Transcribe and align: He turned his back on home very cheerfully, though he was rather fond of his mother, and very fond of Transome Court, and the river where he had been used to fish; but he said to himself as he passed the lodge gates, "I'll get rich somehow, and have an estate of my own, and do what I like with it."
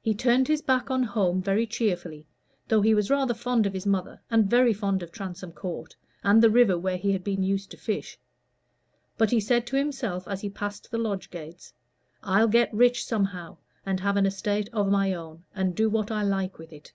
He 0.00 0.14
turned 0.14 0.48
his 0.48 0.62
back 0.62 0.90
on 0.90 1.02
home 1.02 1.42
very 1.42 1.66
cheerfully, 1.66 2.26
though 2.66 2.80
he 2.80 2.94
was 2.94 3.10
rather 3.10 3.34
fond 3.34 3.66
of 3.66 3.74
his 3.74 3.84
mother, 3.84 4.22
and 4.30 4.48
very 4.48 4.72
fond 4.72 5.02
of 5.02 5.12
Transome 5.12 5.52
Court, 5.52 5.94
and 6.24 6.42
the 6.42 6.48
river 6.48 6.78
where 6.78 6.96
he 6.96 7.12
had 7.12 7.22
been 7.24 7.42
used 7.42 7.70
to 7.72 7.76
fish; 7.76 8.18
but 9.18 9.30
he 9.30 9.38
said 9.38 9.66
to 9.66 9.76
himself 9.76 10.26
as 10.26 10.40
he 10.40 10.48
passed 10.48 10.90
the 10.90 10.96
lodge 10.96 11.28
gates, 11.30 11.74
"I'll 12.22 12.48
get 12.48 12.72
rich 12.72 13.04
somehow, 13.04 13.58
and 13.84 14.00
have 14.00 14.16
an 14.16 14.24
estate 14.24 14.70
of 14.72 14.88
my 14.90 15.12
own, 15.12 15.44
and 15.54 15.76
do 15.76 15.90
what 15.90 16.10
I 16.10 16.22
like 16.22 16.56
with 16.58 16.72
it." 16.72 16.94